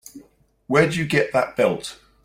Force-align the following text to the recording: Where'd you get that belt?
Where'd 0.65 0.95
you 0.95 1.05
get 1.05 1.31
that 1.33 1.55
belt? 1.55 1.99